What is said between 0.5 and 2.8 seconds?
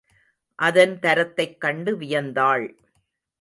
அதன் தரத்தைக் கண்டு வியந்தாள்.